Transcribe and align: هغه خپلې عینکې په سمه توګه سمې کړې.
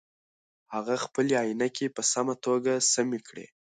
هغه 0.73 0.95
خپلې 1.05 1.33
عینکې 1.43 1.87
په 1.95 2.01
سمه 2.11 2.35
توګه 2.45 2.73
سمې 2.93 3.19
کړې. 3.27 3.45